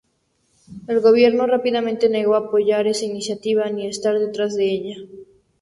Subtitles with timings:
[0.87, 4.95] El gobierno rápidamente negó apoyar esa iniciativa ni estar detrás de ella.